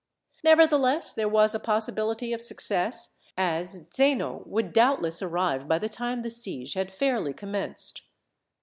Nevertheless, 0.43 1.13
there 1.13 1.29
was 1.29 1.53
a 1.53 1.59
possibility 1.59 2.33
of 2.33 2.41
success, 2.41 3.17
as 3.37 3.87
Zeno 3.93 4.41
would 4.47 4.73
doubtless 4.73 5.21
arrive 5.21 5.67
by 5.67 5.77
the 5.77 5.89
time 5.89 6.23
the 6.23 6.31
siege 6.31 6.73
had 6.73 6.91
fairly 6.91 7.33
commenced. 7.33 8.01